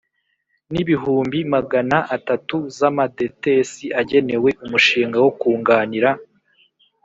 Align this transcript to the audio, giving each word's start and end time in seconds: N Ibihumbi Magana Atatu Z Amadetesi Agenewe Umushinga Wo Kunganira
N 0.71 0.73
Ibihumbi 0.83 1.37
Magana 1.55 1.97
Atatu 2.15 2.55
Z 2.77 2.79
Amadetesi 2.89 3.85
Agenewe 4.01 4.49
Umushinga 4.65 5.17
Wo 5.23 5.31
Kunganira 5.39 6.09